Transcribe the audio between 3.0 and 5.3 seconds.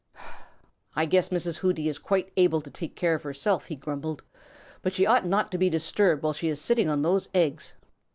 of herself," he grumbled, "but she ought